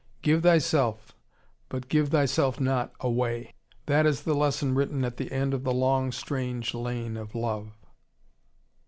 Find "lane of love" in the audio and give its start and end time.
6.73-7.77